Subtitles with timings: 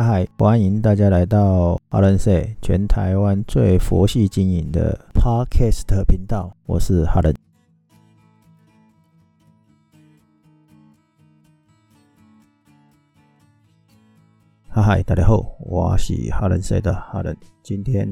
[0.00, 7.34] 嗨，欢迎大家来到哈伦说全台湾最佛系经营的 Podcast 频道，我是哈伦。
[14.68, 17.36] 嗨嗨，大家好，我是哈伦说的哈伦。
[17.64, 18.08] 今天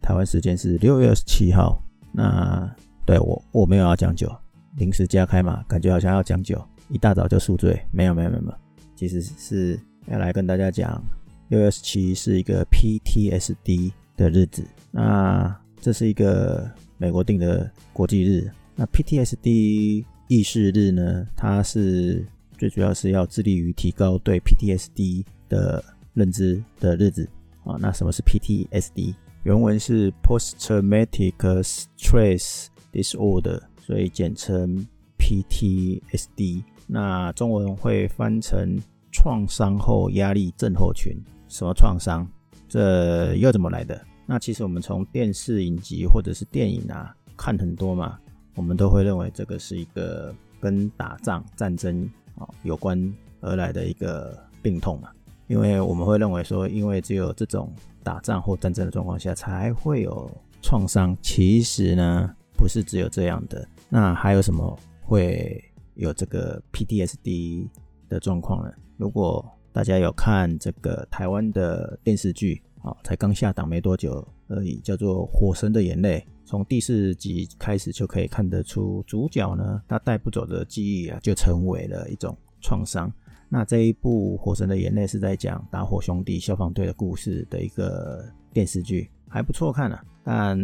[0.00, 1.82] 台湾时间是六月二十七号，
[2.12, 2.72] 那
[3.04, 4.32] 对我我没有要讲酒，
[4.76, 8.54] 临时加开嘛，感觉好像要讲酒，一大早就宿醉，没有没有没有，
[8.94, 9.80] 其实是。
[10.06, 11.02] 要来跟大家讲，
[11.48, 14.64] 六月十七是一个 PTSD 的日子。
[14.90, 18.50] 那这是一个美国定的国际日。
[18.74, 22.24] 那 PTSD 意识日呢，它是
[22.56, 27.28] 最主要是要致力于提高对 PTSD 的认知的日子
[27.64, 27.76] 啊。
[27.78, 29.14] 那什么是 PTSD？
[29.42, 34.86] 原文是 Post Traumatic Stress Disorder，所以简称
[35.18, 36.62] PTSD。
[36.86, 38.78] 那中文会翻成。
[39.14, 42.26] 创伤后压力症候群，什么创伤？
[42.68, 44.04] 这又怎么来的？
[44.26, 48.18] 那其实我们从电视影集或者是电影啊看很多嘛，
[48.56, 55.10] 我们都会认为这个是一个跟打仗、战争啊有关而来的一个病痛嘛，
[55.46, 60.28] 因为我们会认为说，因为只有这种打仗或战争的状况下才会有
[60.60, 61.16] 创伤。
[61.22, 63.64] 其实呢，不是只有这样的。
[63.88, 65.62] 那还有什么会
[65.94, 67.68] 有这个 PTSD
[68.08, 68.72] 的状况呢？
[68.96, 76.18] 如果大家有看这个台湾的电视剧，啊，才刚下档没多久而已，叫做《火神的眼泪》。
[76.46, 83.12] 从第四集开始就可以看得出，主角呢，他带不走的记忆啊，就成为了一种创伤。
[83.48, 90.58] 那这一部《火神的眼泪》是在讲打火兄弟消防队的故事的一个电视剧，还不错看啊，但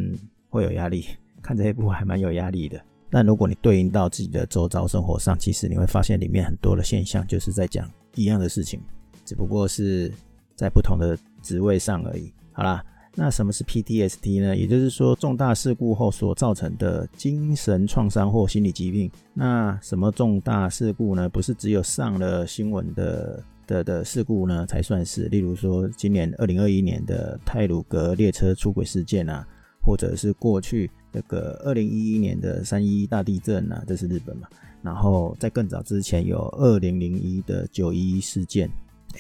[0.49, 1.05] 会有压力。
[1.43, 2.79] 看这一部还蛮有压力的。
[3.09, 7.91] 但如果你对应到自己的周遭生活上，其实你会发现里面很多的现象就是在讲。
[8.15, 8.81] 一样的事情，
[9.25, 10.13] 只不过是
[10.55, 12.33] 在不同的职位上而已。
[12.53, 14.57] 好啦，那什么是 PTSD 呢？
[14.57, 19.11] 也就是说，重大事故后所造成的精神创伤或心理疾病。
[19.35, 21.29] 那什么重大事故呢？
[21.29, 25.25] 不是只有上了新闻的的的事故呢才算是。
[25.25, 29.47] 例如说，今年二零二一年的泰鲁阁列车出轨事件啊，
[29.85, 34.49] 或者是过去这个二零一一年的三一大地震啊，这是日本嘛。
[34.83, 38.71] 然后在更早之前有二零零一的九一一事件，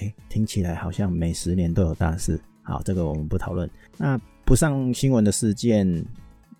[0.00, 2.40] 诶，听起来好像每十年都有大事。
[2.62, 3.68] 好，这个我们不讨论。
[3.96, 6.04] 那不上新闻的事件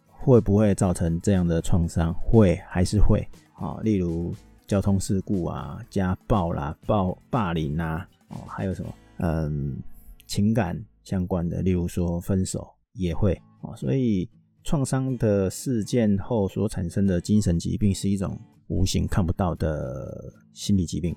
[0.07, 2.13] 会不会造成这样的创伤？
[2.15, 3.27] 会还是会？
[3.53, 4.35] 好，例如
[4.67, 8.95] 交通事故啊、家暴啦、暴霸凌啊，哦，还有什么？
[9.19, 9.79] 嗯，
[10.27, 13.41] 情感相关的，例如说分手也会。
[13.63, 14.29] 哦，所以
[14.65, 18.39] 创伤的事件后所产生的精神疾病是一种。
[18.73, 21.13] 无形看不到的心理疾病，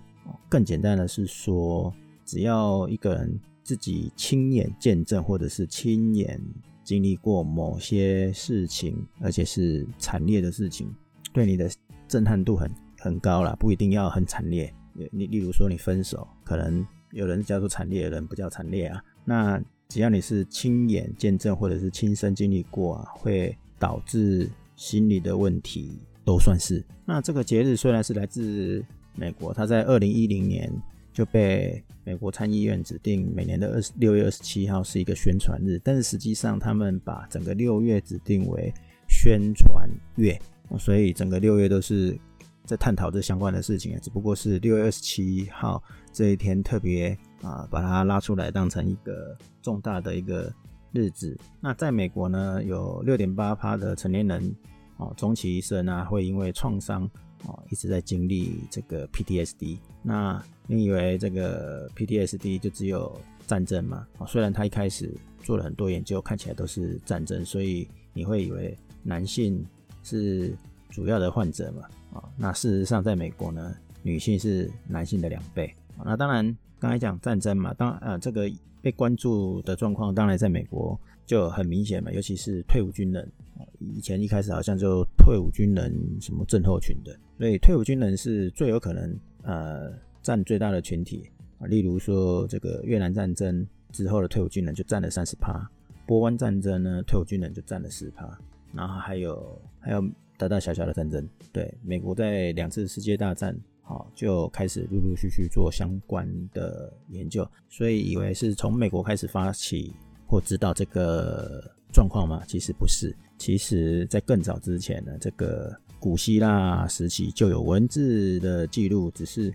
[0.50, 1.94] 更简单的是说，
[2.26, 6.42] 只要一个人自己亲眼见证或者是亲眼
[6.84, 10.92] 经历过某些事情，而且是惨烈的事情，
[11.32, 11.70] 对你的
[12.08, 14.74] 震撼度很很高啦，不一定要很惨烈。
[15.12, 19.00] 你例如说你分手，可能有人叫做惨烈，有人不叫惨烈啊。
[19.24, 26.00] 那只要你是亲眼见证或者是亲身经历过啊，会导致心理的问题。
[26.26, 26.84] 都算是。
[27.06, 28.84] 那这个节日虽然是来自
[29.14, 30.68] 美国，它在二零一零年
[31.14, 38.74] 就被美国参议院指定每年的二十六月二十七号是一个宣传日，但是实际上他们把整个六月指定为
[39.08, 40.36] 宣传月，
[40.80, 42.18] 所以整个六月都是
[42.66, 50.52] 在探讨这相关的事情，只不过是六月二十七号这一天特别啊把它拉出来当成一个重大的一个
[50.92, 51.38] 日子。
[51.60, 54.56] 那在美国呢，有六点八趴的成年人。
[54.98, 57.10] 哦，终其一生啊，会因为创伤
[57.48, 59.80] 哦，一直在经历这个 PTSD。
[60.04, 64.08] 那你以为这个 PTSD 就只有战争吗？
[64.20, 65.12] 哦，虽然他一开始
[65.42, 69.66] 做了很多研究，看起来都是战争，所以你会以为男性
[70.04, 70.56] 是
[70.92, 71.82] 主要的患者嘛？
[72.20, 75.74] 啊，那事实上在美国呢，女性是男性的两倍。
[76.06, 78.50] 那当然，刚才讲战争嘛，当呃这个
[78.82, 83.32] 被关注的状况，当然在美国就很明显嘛，尤其是退伍军人。
[83.80, 89.92] 以前一开始好像就退伍军人什么症候群的，所以退伍军人是最有可能呃
[90.22, 91.30] 占最大的群体
[91.60, 91.68] 啊。
[91.68, 95.70] 例如说这个越南战争之后的退伍军人就占了三十趴，
[96.06, 98.38] 波湾战争呢退伍军人就占了十趴，
[98.74, 100.04] 然后还有还有
[100.38, 109.94] 大大小小的战争，对，美国在两次世界大战好就开始陆陆续续做相关的研究，所以以为是从美国开始发起
[110.26, 112.42] 或知道这个状况吗？
[112.48, 113.16] 其实不是。
[113.38, 119.54] 其实，在更早之前呢，这个古希腊时期就有文字的记录，只是，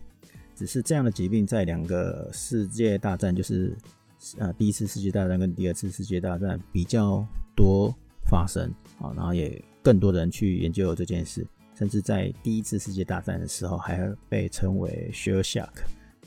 [0.55, 3.75] 只是这样的疾病在两个世界大战，就是
[4.37, 7.25] 呃第一次世界大战跟第二次世界大战比较
[7.57, 7.95] 多
[8.29, 8.71] 发生
[9.01, 11.47] 啊，然后也更多人去研究这件事，
[11.79, 15.71] 甚至在第一次世界大战的时候还被称为 shell shock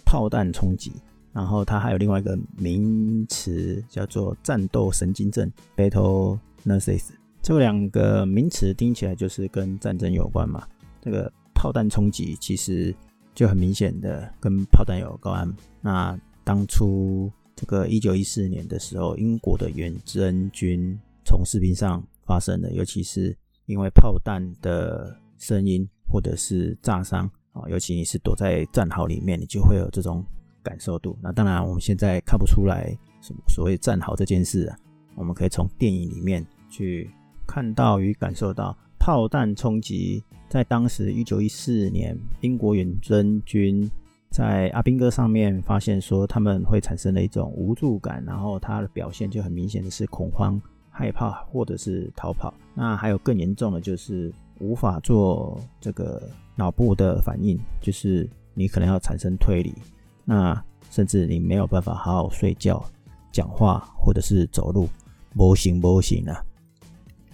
[0.05, 0.93] 炮弹冲击，
[1.33, 7.09] 然后它还有另外一个名词叫做战斗神经症 battle nurses）
[7.41, 10.67] 这两个名词听起来就是跟战争有关嘛，
[11.01, 12.95] 这个炮弹冲击其实。
[13.33, 15.49] 就很明显的跟炮弹有关。
[15.79, 23.33] 那当初这个一九一四年的时候，英国的远征军从士兵上发生的，尤其是
[23.67, 30.23] 因为炮弹的声音或者是炸伤啊，尤其你是躲在战壕里面，你就会有这种
[30.63, 31.17] 感受度。
[31.21, 34.77] 那当然我们现在看不出来什么所谓战壕这件事啊，
[35.15, 37.09] 我们可以从电影里面去
[37.47, 38.77] 看到与感受到。
[39.03, 43.89] 炮弹冲击，在当时一九一四年，英国远征军
[44.29, 50.61] 在阿兵哥上面发现说，他们会产生了一种无助感，然后他的表现就很明显的是恐慌、
[50.91, 52.53] 害怕或者是逃跑。
[52.75, 56.21] 那还有更严重的就是无法做这个
[56.55, 59.73] 脑部的反应，就是你可能要产生推理，
[60.23, 62.81] 那甚至你没有办法好好睡觉、
[63.31, 64.87] 讲话或者是走路，
[65.35, 66.41] 不行不行啊。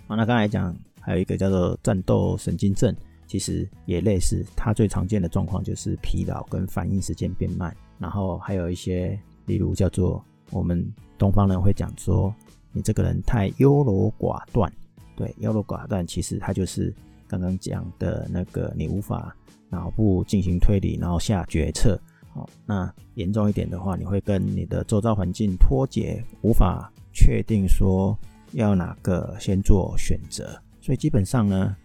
[0.07, 0.75] 好，那刚才讲。
[1.00, 2.94] 还有一个叫做战斗神经症，
[3.27, 4.45] 其实也类似。
[4.57, 7.73] 它最常见的状况就是疲劳跟反应时间变慢。
[7.97, 10.21] 然后还有一些，例如叫做
[10.51, 10.85] 我们
[11.18, 12.35] 东方人会讲说，
[12.73, 14.69] 你这个人太优柔寡断。
[15.15, 16.94] 对，优柔寡断其实它就是
[17.27, 19.35] 刚刚讲的那个，你无法
[19.69, 22.00] 脑部进行推理，然后下决策。
[22.33, 28.18] 好，那严重一点的话，你会跟你的周遭环境脱节，无法确定说
[28.53, 30.62] 要哪个先做选择。
[30.79, 31.75] 所以基本上呢，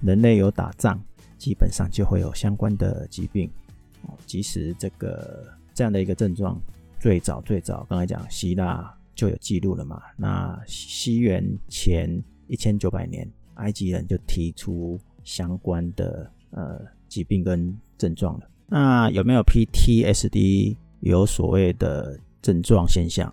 [0.00, 0.98] 人类有打仗，
[1.36, 3.50] 基本上就会有相关的疾病。
[4.24, 6.58] 即使这个这样的一个症状，
[6.98, 10.00] 最早最早，刚才讲希腊就有记录了嘛。
[10.16, 12.10] 那西元前
[12.46, 18.48] 一千九百年，埃及人就提出相关的呃疾病跟症状了。
[18.66, 23.32] 那有没有 PTSD 有所谓的症状现象？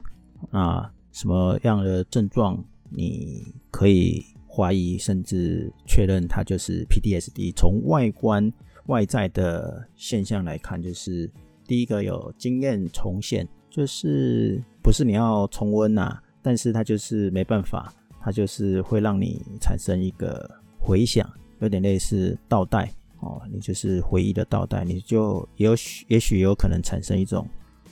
[0.51, 4.24] 那什么样的症状你可以？
[4.48, 7.54] 怀疑甚至确认它就是 PTSD。
[7.57, 8.50] 从外观
[8.86, 11.30] 外在的现象来看，就是
[11.68, 17.94] 第一个有经验重现，就是不是你要重温呐，但是它就是没办法，
[18.25, 20.50] 它就是会让你产生一个
[20.80, 21.30] 回想，
[21.60, 27.48] 有点类似倒带哦，你就是回忆的倒带，你就也许也许有可能产生一种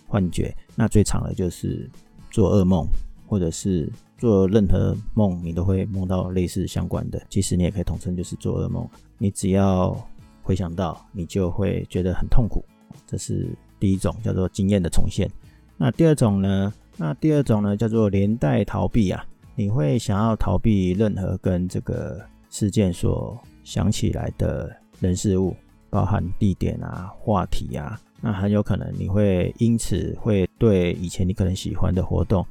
[0.08, 0.52] 幻觉。
[0.76, 1.88] 那最常的就是
[2.32, 2.88] 做噩梦，
[3.28, 3.88] 或者是。
[4.16, 7.22] 做任何梦，你都会梦到类似相关的。
[7.30, 8.88] 其实你也可以统称就是做噩梦。
[9.18, 9.94] 你只要
[10.42, 12.64] 回想到，你就会觉得很痛苦。
[13.06, 13.50] 这是
[13.82, 15.30] 第一种，叫做经验的重现。
[15.76, 16.74] 那第二种呢？
[16.96, 19.26] 那第二种呢，叫做连带逃避啊。
[19.56, 25.56] 你会想要逃避任何跟这个事件所想起来的人事物，
[25.90, 28.00] 包含地点啊、话题啊。
[28.22, 32.46] 那很有可能你会因此会对以前你可能喜欢的活动。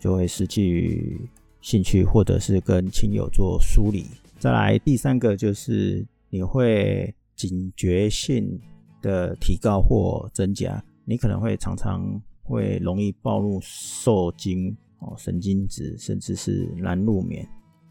[0.00, 4.06] 就会失去兴趣，或者是跟亲友做梳理。
[4.36, 8.60] 再来第三个就是你会警觉性
[9.00, 17.46] 的提高或增加，你可能会常常会容易暴露受惊哦，神经质，甚至是难入眠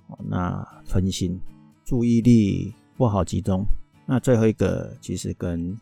[0.08, 0.18] 哦。
[0.28, 1.40] 那分心、
[1.84, 3.66] 注意力不好集中。
[4.06, 5.76] 那最后一个其实跟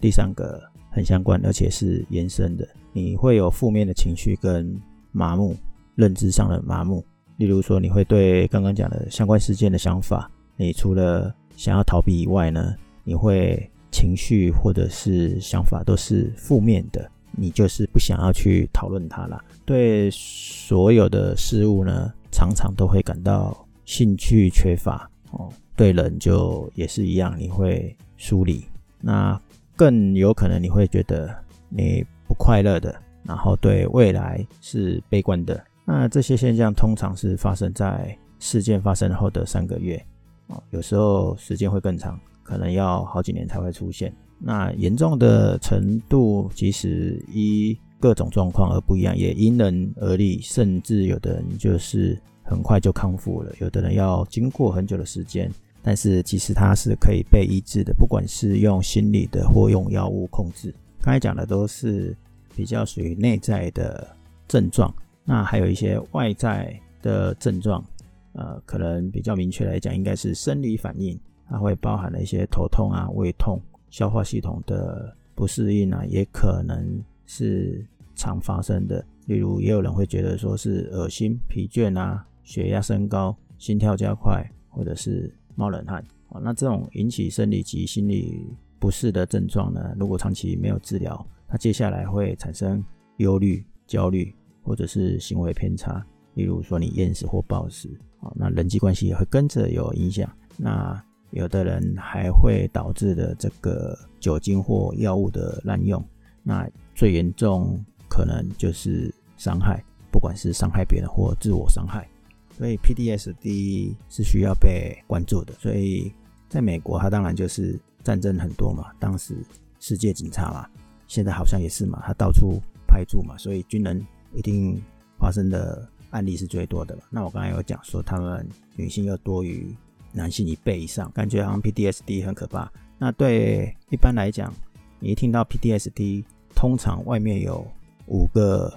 [0.00, 4.80] 第三个很相关，而且是延伸的，你会有负面的情绪跟。
[5.12, 5.56] 麻木，
[5.94, 7.02] 认知上的麻木。
[7.38, 13.58] 例如说，你会对刚刚讲的相关事件的想法，你除了想要逃避以外呢，你会
[13.90, 19.44] 情绪或者是想法都是负面的，你就是不想要去讨论它了。
[19.64, 25.48] 对所有的事物呢，常常都会感到兴趣缺乏哦。
[25.76, 28.64] 对人就也是一样，你会疏离。
[29.00, 29.40] 那
[29.76, 31.32] 更有可能你会觉得
[31.68, 33.02] 你不快乐的。
[33.28, 40.00] 然后对未来是悲观的，那这些现象通常是发生在事件发生后的三个月，
[40.46, 44.14] 哦，有时候时间会更长，可能要好几年才会出现。
[44.38, 55.50] 那严重的程度其实依各种状况而不一样，也因人而异，甚至有的人就是很快就康复了，有的人要经过很久的时间。
[55.82, 60.74] 但是其实它是可以被医治的，不管是用心理的或用药物控制。
[61.00, 62.16] 刚才讲的都是。
[62.56, 64.16] 比较属于内在的
[64.48, 64.90] 症状，
[65.26, 67.84] 那还有一些外在的症状，
[68.32, 73.60] 呃，可能比较明确来讲，应该是生理反应，它会包含了一些头痛啊、胃痛、
[73.96, 77.82] 消化系统的不适应啊，也可能是
[78.14, 86.04] 常发生的例如也有人会觉得说是恶心、疲倦啊，血压升高、心跳加快，或者是冒冷汗。
[86.28, 88.46] 啊，那这种引起生理及心理
[88.78, 92.84] 不适的症状呢，如果长期没有治疗，它接下来会产生
[93.16, 94.30] 忧虑、焦虑，
[94.62, 97.88] 或者是行为偏差，例如说你厌食或暴食。
[98.20, 100.30] 啊，那人际关系也会跟着有影响。
[100.58, 106.02] 那有的人还会导致的这个酒精或药物的滥用。
[106.42, 107.78] 那最严重
[108.08, 112.08] 可能就是伤害，不管是伤害别人或自我伤害。
[112.56, 115.52] 所以 PTSD 是需要被关注的。
[115.58, 116.12] 所以
[116.48, 119.36] 在美国，它当然就是战争很多嘛，当时
[119.78, 120.66] 世界警察嘛，
[121.06, 124.80] 现在好像也是嘛，他到处派驻嘛，所以军人一定
[125.18, 127.02] 发生的案例是最多的了。
[127.10, 129.76] 那我刚才有讲说，他们女性又多于
[130.16, 132.72] 男性一倍以上，感觉好像 PTSD 很可怕。
[132.98, 134.52] 那对一般来讲，
[134.98, 137.64] 你一听到 PTSD，通常外面有
[138.06, 138.72] 五个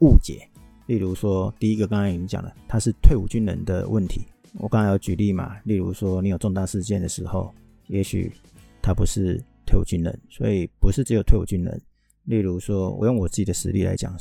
[0.00, 0.48] 误解。
[0.86, 4.26] 例如说，第一个刚才已经讲了，他是退伍军人的问题。
[4.54, 7.54] 我刚才有举例嘛，例如说你有重大事件的时候，
[7.86, 8.32] 也许
[8.82, 11.80] 他不是退伍军人，所以不是只有退伍军人。
[12.24, 14.16] 例如说，我用我自己的实例来讲，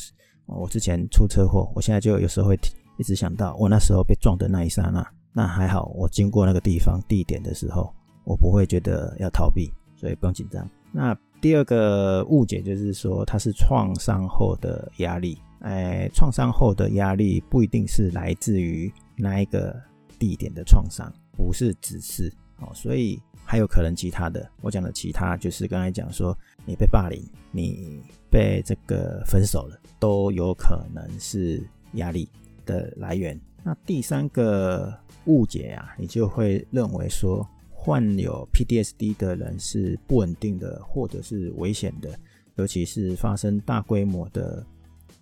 [0.46, 2.60] 我之前出车祸，我现在就有时候会
[2.98, 5.06] 一直想到我那时候被撞的那一刹那。
[5.34, 10.68] 那还好，我经过那个地方地点的时候，我不会觉得要逃避，所以不用紧张。
[10.92, 15.38] 那第二个误解就是说，它是创伤后的压力。
[15.62, 19.80] 哎，创伤后的压力不一定是来自于那一个
[20.18, 24.50] 地点的创伤，不是只是哦，所以还有可能其他的。
[24.62, 26.36] 我讲的其他就是刚才讲说，
[26.66, 32.28] 你被霸凌，你被这个分手了，都有可能是压力
[32.66, 33.40] 的来源。
[33.64, 34.92] 那第三个
[35.26, 42.18] 误解啊，你就会认为说，患有 PTSD 的人是不稳定的，或者是危险的，
[42.56, 44.66] 尤其是发生大规模的。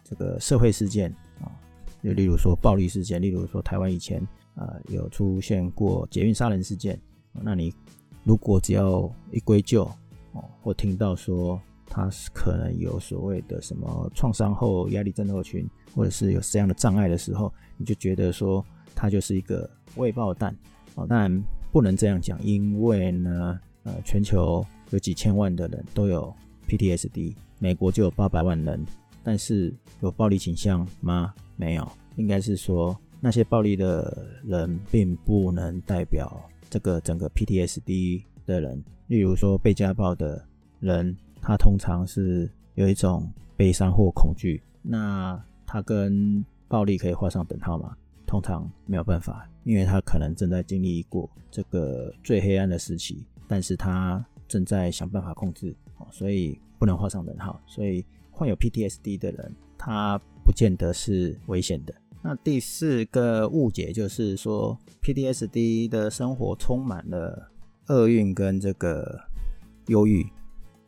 [0.01, 1.45] 这个社会事件啊，
[2.03, 4.19] 就例如说暴力事件，例如说台湾以前
[4.55, 6.99] 啊有出现过捷运杀人事件，
[7.31, 7.71] 那你
[8.23, 9.83] 如果只要一归咎
[10.31, 18.65] 哦，或听到说他是可能有所谓的什么创伤后压力症候群，或者是有这样的障碍的时候，你就觉得说
[18.95, 20.55] 他就是一个未爆弹
[20.95, 21.05] 哦。
[21.05, 26.33] 当然不能这样讲，因为呢，呃，全球有几千万的人都有
[26.67, 28.83] PTSD，美国就有八百万人。
[29.21, 31.33] 但是有暴力倾向吗？
[31.57, 38.81] 没有，应该是说那些暴力的人并不能代表这个整个 PTSD 的人。
[39.07, 40.43] 例如说被家暴的
[40.79, 47.95] 人，他通常是有一种悲伤或恐惧，那他跟暴力可以画上等号吗？
[48.25, 55.75] 通常没有办法，因为他可能正在经历过这个最黑暗的时期，但是他正在想办法控制，
[56.11, 58.05] 所以不能画上等号，所以。
[58.31, 61.93] 患有 PTSD 的人，他不见得是危险的。
[62.21, 67.51] 那第四个误解就是说，PTSD 的生活充满了
[67.87, 69.19] 厄运跟这个
[69.87, 70.23] 忧郁。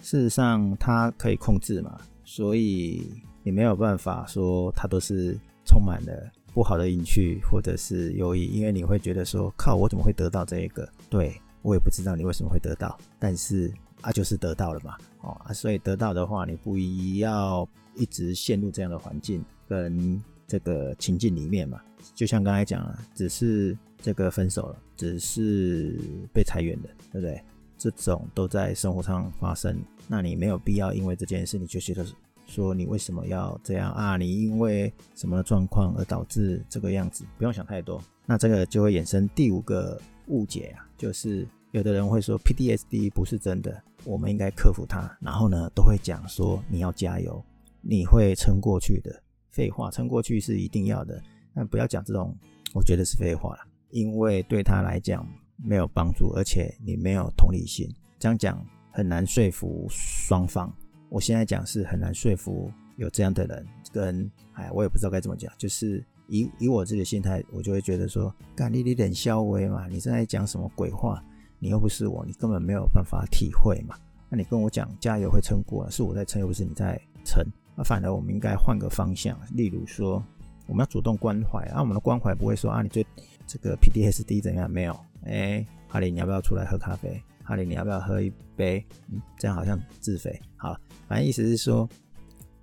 [0.01, 3.12] 事实上，它可以控制嘛，所以
[3.44, 10.88] 你没有办法说它都是充满了不好的隐去或者是忧郁，因为你会觉得说，靠，我怎么会得到这一个？
[11.10, 13.72] 对，我也不知道你为什么会得到，但是。
[14.01, 16.75] 啊，就是得到了嘛，哦啊，所以得到的话，你不
[17.20, 21.79] 要一直陷入这样的环境跟这个情境里面嘛。
[22.15, 25.96] 就像刚才讲了，只是这个分手了，只是
[26.34, 27.39] 被裁员的，对不对？
[27.77, 32.03] 这种都在生活上发生，那你没有必要因为这件事，你就觉得
[32.51, 34.17] 说你为什么要这样啊？
[34.17, 37.24] 你因为什么状况而导致这个样子？
[37.38, 41.48] 不用想太多，那这个就会衍生第五个误解啊，就是。
[41.72, 45.10] 有的人会说 PTSD 不是真的，我们应该克服它。
[45.22, 47.41] 然后呢，都会讲说你要加油，
[47.79, 49.24] 你会撑过去的。
[49.51, 51.24] 废话，撑过去是一定要的，
[51.55, 52.36] 但不要讲这种，
[52.74, 57.89] 我觉得是废话了，因为对他来讲没有帮助，而且你没有同理心。
[58.20, 60.70] 这样讲很难说服双方。
[61.12, 71.22] 我现在讲是很难说服有这样的人，跟哎，我也不知道该怎么讲，就是以以我自己的心态，我就会觉得说，干你你点消微嘛，你正在讲什么鬼话？
[71.60, 73.98] 你又不是我，你根本没有办法体会嘛。
[74.30, 77.44] 那你跟我讲加油会撑过，是我在撑，又不是你在撑。
[77.75, 80.24] 那反而我们应该换个方向，例如说
[80.65, 81.82] 我们要主动关怀啊。
[81.82, 83.06] 我们的关怀不会说啊，你对
[83.46, 84.72] 这个 PTSD 怎样？
[84.72, 84.98] 没有。
[85.25, 87.22] 哎、哈利，你要不要出来喝咖啡？
[87.51, 88.81] 哈利，你要不要喝一杯？
[89.12, 90.41] 嗯，这样好像自肥。
[90.55, 90.74] 好，
[91.05, 91.88] 反正意思是说，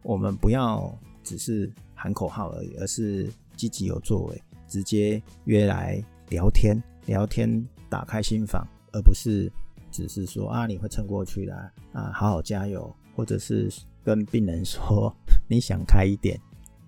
[0.02, 8.66] 我们不要只是喊口号而已，而是积极有作为，直接约来聊天，聊天，打开心房。
[8.92, 9.52] 而不是
[9.90, 11.54] 只是说啊，你会撑过去的
[11.92, 13.71] 啊，好好加油，或者是
[14.02, 15.14] 跟病人说
[15.47, 16.40] 你想开一点，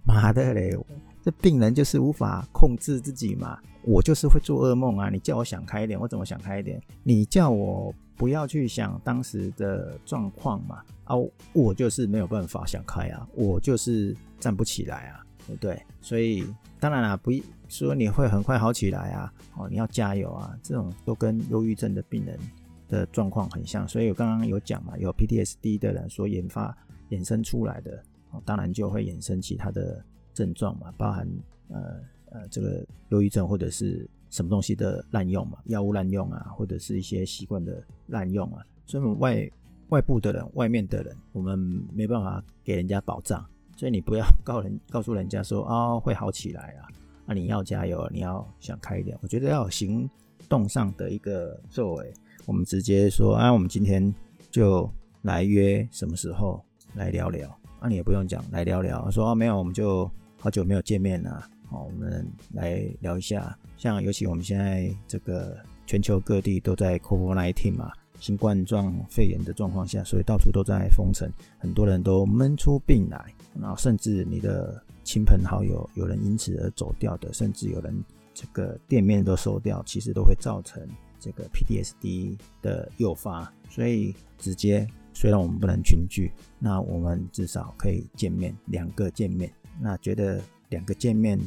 [0.07, 0.75] 妈的嘞，
[1.23, 3.61] 这病人就是无法控制自己嘛。
[3.82, 5.08] 我就是会做噩梦啊！
[5.08, 6.80] 你叫我想开一点，我怎么想开一点？
[7.02, 10.82] 你叫我不要去想当时的状况嘛？
[11.04, 11.16] 啊，
[11.54, 15.82] 我就是没有办法想开啊，我就是站不起来啊，对不对？
[16.00, 16.44] 所以
[16.78, 17.30] 当然啦，不
[17.68, 20.54] 说你会很快好起来啊，哦，你要加油啊！
[20.62, 22.38] 这种都跟忧郁症的病人
[22.87, 26.76] 的状况很像，所以我刚刚有讲嘛，有 PTSD 的人所研发
[27.10, 31.26] 衍生出来的，哦，当然就会衍生其他的症状嘛，包含
[31.68, 31.99] 呃。
[32.30, 39.50] 呃，这个忧郁症或者是什么东西的滥用嘛，药物滥用啊，或者是一些习惯的滥用啊，所以外
[39.88, 41.58] 外部的人、外面的人，我们
[41.92, 43.44] 没办法给人家保障，
[43.76, 46.87] 所以你不要告人告诉人家说啊、哦、会好起来啊，
[47.26, 50.08] 那你要加油，你要想开一点，我觉得要有行
[50.49, 52.12] 动上的一个作为，
[52.46, 54.14] 我们直接说啊，我们今天
[54.52, 54.88] 就
[55.22, 57.49] 来约什么时候来聊聊，
[57.80, 60.08] 啊，你也不用讲来聊聊，说啊没有，我们就
[60.38, 61.44] 好久没有见面了。
[61.71, 73.25] 好，我们来聊一下，像尤其我们现在这个全球各地都在 COVID-19 嘛，新冠状肺炎的状况下，所以到处都在封城，很多人都闷出病来，
[73.61, 77.95] 然后甚至你的亲朋好友有人因此而走掉的，甚至有人
[78.35, 80.83] 这个店面都收掉，其实都会造成
[81.21, 83.53] 这个 PTSD 的诱发。
[83.69, 84.85] 所以直接
[85.15, 89.49] 虽然我们不能群聚，那我们至少可以见面，两个见面，
[89.81, 91.39] 那觉得两个见面。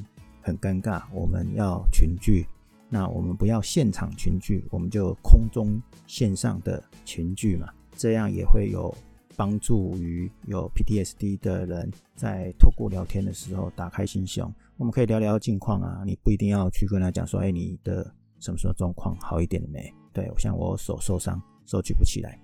[0.43, 2.45] 很尴尬，我们要群聚，
[2.89, 8.93] 那我们不要现场群聚，我们就空中线上的群聚嘛，这样也会有
[9.38, 18.03] 帮助于有 PTSD 的人在透过聊天的时候打开心胸，我们可以聊聊近况啊，你不一定要去跟他讲说，哎，你的
[18.39, 19.91] 什么什么状况好一点了没？
[20.12, 22.38] 对，像我手受伤，手举不起来，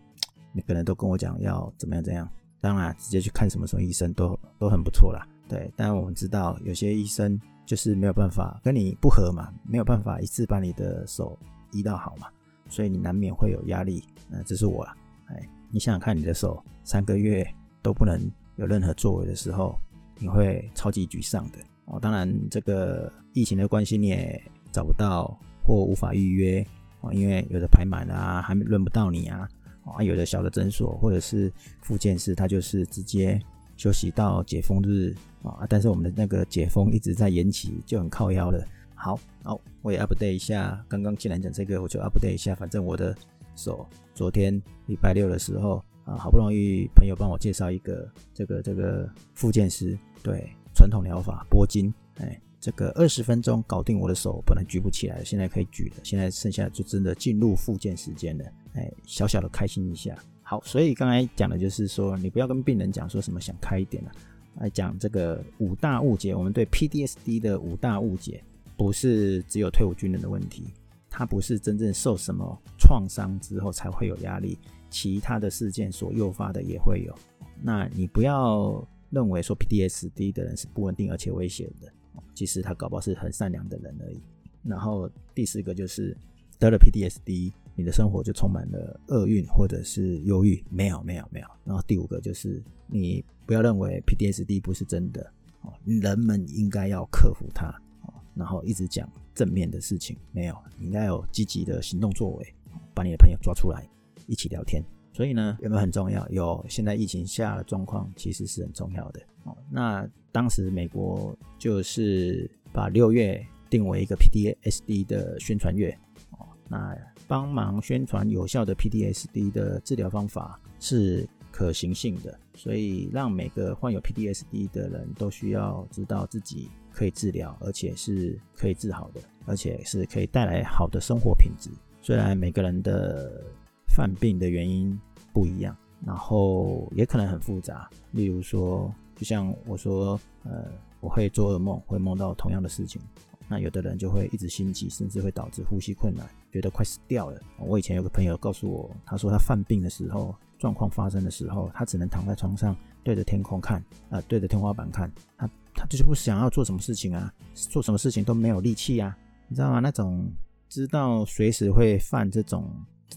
[0.53, 2.27] 每个人都跟我讲要怎么样怎样，
[2.61, 7.39] 当然直接去看什么什么医生都都很不错啦，对，但我们知道有些医生。
[7.69, 11.37] 就是没有办法跟你不合嘛，没有办法一次把你的手
[11.71, 12.25] 医到好嘛，
[12.67, 14.03] 所以你难免会有压力。
[14.27, 15.39] 那这是我啦，哎，
[15.69, 17.47] 你想想看，你的手三个月
[17.83, 18.19] 都不能
[18.55, 19.79] 有任何作为的时候，
[20.17, 21.99] 你会超级沮丧的哦。
[21.99, 24.41] 当然，这个疫情的关系你也
[24.71, 26.65] 找不到或无法预约
[27.01, 29.47] 哦，因为有的排满啊，还没轮不到你啊。
[29.85, 33.39] 啊，有的小的诊所或者是复健师，他就是直接
[33.79, 35.15] 休息到解封日。
[35.41, 35.65] 啊！
[35.69, 38.61] 但是我们的那个解封一直在延期，就很靠腰了。
[38.93, 40.83] 好，好，我也 update 一下。
[40.89, 42.53] 刚刚既然讲这个，我就 update 一下。
[42.53, 43.15] 反正我的
[43.55, 44.53] 手昨天
[44.87, 56.03] 礼拜六的时候啊，好不容易朋友帮我介绍一个这个这个复健师，对，传统疗法拨筋，哎，这个二十分钟搞定我的手，本来举不起来，现在可以举了。
[56.03, 60.13] 现在剩下就真的进入复健时间了，哎，小小的开心一下。
[60.49, 64.11] 好，所以刚才讲的就是说，你不要跟病人讲说什么想开一点了。
[64.55, 68.43] 来讲这个五大误解，我们对 PDSD 的五大误解，
[68.75, 70.73] 不是只有退伍军人的问题，
[71.07, 74.57] 他不是真正受什么创伤之后才会有压力，
[74.89, 77.15] 其他的事件所诱发的也会有。
[77.61, 81.93] 那你不要认为说 PDSD 的人是不稳定而且危险的，
[82.33, 84.19] 其实他搞不好是很善良的人而已。
[84.63, 86.17] 然后第四个就是
[86.57, 91.47] 得了 PDSD 你的生活就充满了厄运或者是忧郁，没有没有没有。
[91.63, 93.23] 然后第五个就是你。
[93.45, 95.27] 不要认为 PTSD 不是真的
[95.61, 97.65] 哦，人们应该要克服它
[98.03, 102.53] 哦，然后一直讲正面的事情，没有，你应该有积极的行动作为，
[102.93, 103.83] 把你的朋友抓出来
[104.27, 104.83] 一起聊天。
[105.11, 106.29] 所以呢，有没有很重要？
[106.29, 109.57] 有，现在疫情下的状况其实是很重要的哦。
[109.71, 115.89] 那当时美国就是把六月定为一个 PTSD 的宣传月
[116.37, 116.95] 哦，那
[117.29, 121.25] 帮忙宣传有效的 PTSD 的治疗方法是。
[121.51, 131.71] 可行性的，所以让每个患有 PTSD 的人都需要知道自己可以治疗，而且是可以治好的，而且是可以带来好的生活品质。
[132.03, 133.43] 虽然每个人的
[133.87, 134.97] 犯病的原因
[135.33, 137.89] 不一样，然后也可能很复杂。
[138.11, 143.01] 例如说，就像我说，呃，我会做噩梦，会梦到同样的事情。
[143.49, 147.39] 那有的人就会一直心悸，甚至会导致呼吸困难，觉得快死掉了。
[147.57, 150.35] 我以前有个朋友告诉我，他说他犯病的时候。
[150.59, 159.79] 状况发生的时候，他只能躺在床上对着天空看，啊、对着天花板看，他他就是不想要做什么事情啊，做什么事情都没有力气啊，你知道吗？
[159.79, 160.29] 那种
[160.67, 162.69] 知道随时会犯这种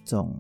[0.05, 0.33] 这种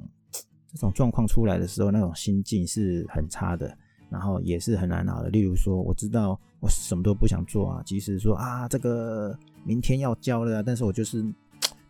[0.72, 3.76] 这种状况出来的时候，那种心境是很差的，
[4.08, 5.28] 然后也是很难熬的。
[5.28, 11.20] 例如说，我知道我什么都不想做啊，即使说啊，这个明天要交了啊，但是我就是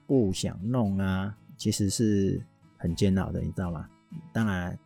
[0.06, 2.42] 不想弄啊，其实是
[2.76, 3.88] 很煎熬的，你知道吗？
[4.32, 4.78] 当然。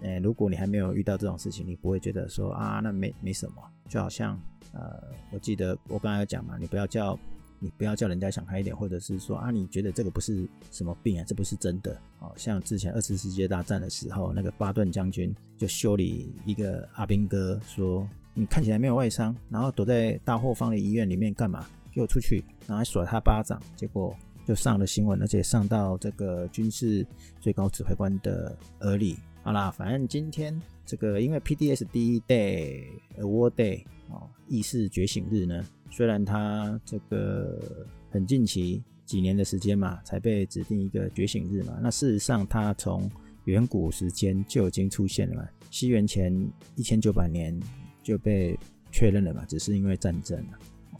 [0.00, 3.56] 欸，如果你还没有遇到这种事情，你不会觉得说啊，那没没什么。
[3.90, 4.40] 就好像
[4.72, 7.18] 呃，我记得我刚才有讲嘛，你不要叫
[7.58, 12.32] 你不要叫人家想开一点，或者是说啊，你觉得这个不是什么病啊，这不是真的哦。
[12.36, 21.66] 像之前二次世界大战的时候，那个巴顿将军就修理一个阿兵哥，说你看起来没有外伤，然后躲在大后方的医院里面干嘛？
[21.96, 24.14] 又出去，然后还甩他巴掌，结果
[24.46, 27.04] 就上了新闻，而且上到这个军事
[27.40, 29.16] 最高指挥官的耳里。
[29.42, 32.84] 好啦，反正今天这个因为 PTSD Day
[33.18, 43.10] Award Day 哦，意识觉醒日呢，虽然它这个很近期几年的时间嘛，才被指定一个觉醒日嘛，那事实上它从
[43.44, 46.32] 远古时间就已经出现了嘛，西元前
[46.74, 47.58] 一千九百年
[48.02, 48.58] 就被
[48.90, 50.44] 确认了嘛，只是因为战争。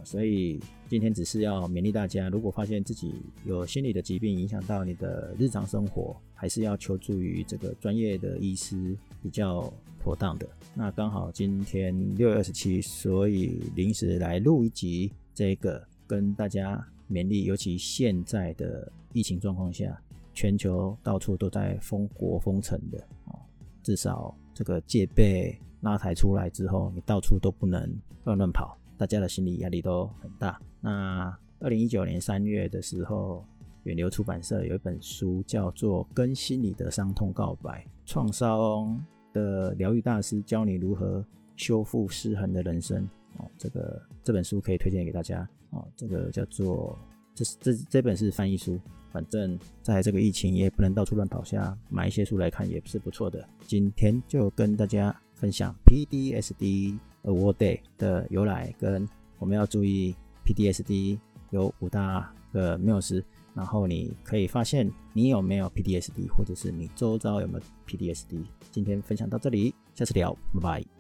[0.05, 10.49] 所以今天只是要勉励大家，如果发现自己有心理的疾病影响到你的日常生活，还是要求助于这个专业的医师比较妥当的。
[10.75, 17.42] 那刚好今天六月二十七，所以临时来录一集这个，跟大家勉励。
[17.42, 20.01] 尤其现在的疫情状况下，
[20.35, 23.35] 全球到处都在封国封城的啊，
[23.83, 28.79] 至少这个戒备拉抬出来之后，你到处都不能乱乱跑。
[28.98, 30.61] 大家的心理压力都很大。
[30.80, 33.44] 那二零一九年三月的时候，
[33.85, 41.24] 远流出版社有一本书叫做《跟心理的伤痛告白：创伤的疗愈大师教你如何
[41.56, 43.02] 修复失衡的人生》
[43.42, 45.87] 哦，这个这本书可以推荐给大家哦。
[45.96, 46.98] 这个叫做
[47.35, 48.78] 这这这本是翻译书，
[49.12, 53.48] 反正在这个疫情也不能到处乱跑下，买一些书来看也是不错的。
[53.66, 56.98] 今天就跟大家分享 PDSD。
[57.27, 59.07] Award Day 的由来跟
[59.39, 60.15] 我们要注意
[60.47, 61.19] PTSD
[61.51, 63.23] 有五大个缪斯，
[63.55, 68.45] 然后你可以发现你有没有 PTSD，或者是你周遭有没有 PTSD。
[68.71, 70.95] 今天分享到这里，下次聊，拜拜。